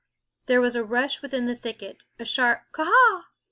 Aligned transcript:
There 0.47 0.61
was 0.61 0.75
a 0.75 0.83
rush 0.83 1.21
within 1.21 1.45
the 1.45 1.55
thicket; 1.55 2.05
a 2.17 2.25
sharp 2.25 2.61
_K 2.73 2.85
a 2.85 2.87
a 2.89 3.19
h! 3.19 3.23